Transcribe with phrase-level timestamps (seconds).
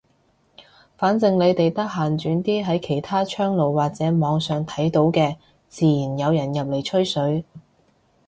[0.97, 5.35] 反正你哋得閒轉啲喺其他窗爐或者網上睇到嘅，
[5.69, 7.45] 自然有人入嚟吹水。